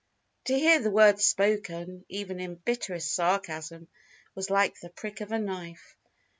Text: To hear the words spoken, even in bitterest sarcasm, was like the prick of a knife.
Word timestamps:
To 0.45 0.57
hear 0.57 0.79
the 0.79 0.89
words 0.89 1.23
spoken, 1.23 2.05
even 2.09 2.39
in 2.39 2.55
bitterest 2.55 3.13
sarcasm, 3.13 3.87
was 4.33 4.49
like 4.49 4.79
the 4.79 4.89
prick 4.89 5.21
of 5.21 5.31
a 5.31 5.37
knife. 5.37 5.95